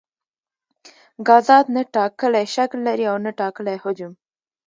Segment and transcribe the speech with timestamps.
[1.27, 4.11] ګازات نه ټاکلی شکل لري او نه ټاکلی حجم.